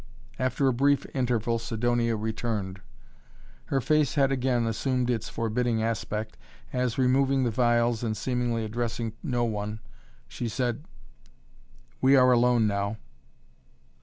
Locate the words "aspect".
5.83-6.37